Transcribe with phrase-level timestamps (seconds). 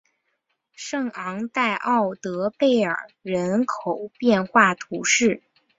[0.73, 5.43] 圣昂代奥德贝尔人口变化图示